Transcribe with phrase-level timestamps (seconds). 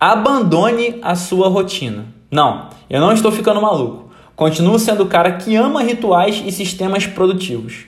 [0.00, 2.06] Abandone a sua rotina.
[2.30, 4.08] Não, eu não estou ficando maluco.
[4.36, 7.78] Continuo sendo o cara que ama rituais e sistemas produtivos.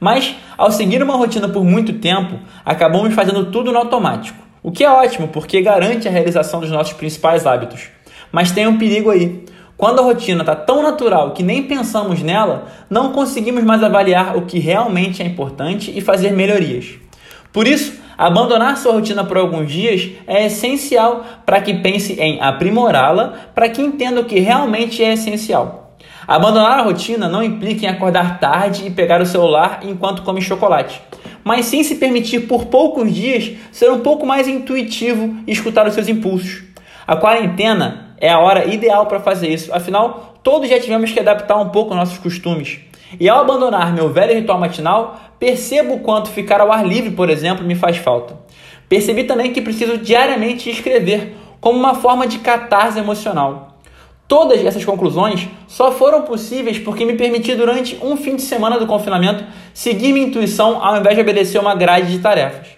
[0.00, 4.36] Mas, ao seguir uma rotina por muito tempo, acabamos fazendo tudo no automático.
[4.60, 7.88] O que é ótimo, porque garante a realização dos nossos principais hábitos.
[8.32, 9.44] Mas tem um perigo aí.
[9.76, 14.42] Quando a rotina está tão natural que nem pensamos nela, não conseguimos mais avaliar o
[14.42, 16.98] que realmente é importante e fazer melhorias.
[17.52, 23.32] Por isso, abandonar sua rotina por alguns dias é essencial para que pense em aprimorá-la,
[23.54, 25.96] para que entenda o que realmente é essencial.
[26.28, 31.00] Abandonar a rotina não implica em acordar tarde e pegar o celular enquanto come chocolate,
[31.42, 35.94] mas sim se permitir por poucos dias ser um pouco mais intuitivo e escutar os
[35.94, 36.64] seus impulsos.
[37.06, 41.56] A quarentena é a hora ideal para fazer isso, afinal, todos já tivemos que adaptar
[41.56, 42.80] um pouco nossos costumes.
[43.18, 47.28] E ao abandonar meu velho ritual matinal, percebo o quanto ficar ao ar livre, por
[47.30, 48.38] exemplo, me faz falta.
[48.88, 53.78] Percebi também que preciso diariamente escrever, como uma forma de catarse emocional.
[54.26, 58.86] Todas essas conclusões só foram possíveis porque me permiti, durante um fim de semana do
[58.86, 59.44] confinamento,
[59.74, 62.68] seguir minha intuição ao invés de obedecer uma grade de tarefas.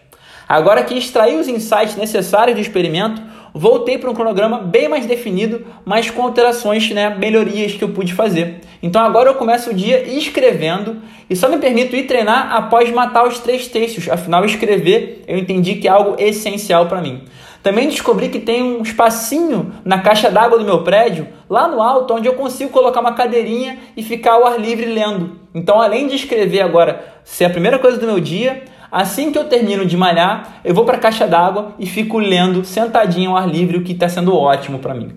[0.48, 3.22] Agora que extraí os insights necessários do experimento,
[3.55, 8.14] voltei para um cronograma bem mais definido, mas com alterações, né, melhorias que eu pude
[8.14, 8.60] fazer.
[8.83, 10.97] Então agora eu começo o dia escrevendo
[11.30, 14.08] e só me permito ir treinar após matar os três textos.
[14.08, 17.22] Afinal, escrever eu entendi que é algo essencial para mim.
[17.62, 22.12] Também descobri que tem um espacinho na caixa d'água do meu prédio, lá no alto,
[22.12, 25.36] onde eu consigo colocar uma cadeirinha e ficar ao ar livre lendo.
[25.55, 29.44] Então, além de escrever agora ser a primeira coisa do meu dia, Assim que eu
[29.44, 33.48] termino de malhar, eu vou para a caixa d'água e fico lendo sentadinho ao ar
[33.48, 35.12] livre, o que está sendo ótimo para mim.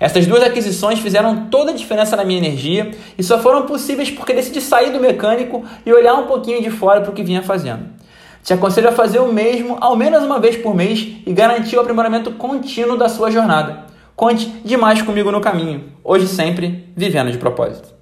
[0.00, 4.32] Essas duas aquisições fizeram toda a diferença na minha energia e só foram possíveis porque
[4.32, 7.84] decidi sair do mecânico e olhar um pouquinho de fora para o que vinha fazendo.
[8.42, 11.80] Te aconselho a fazer o mesmo ao menos uma vez por mês e garantir o
[11.80, 13.84] aprimoramento contínuo da sua jornada.
[14.16, 15.92] Conte demais comigo no caminho.
[16.02, 17.99] Hoje sempre, vivendo de propósito.